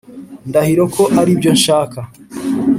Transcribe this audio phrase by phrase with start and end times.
[0.49, 1.99] ndahiro ko aribyo nshaka.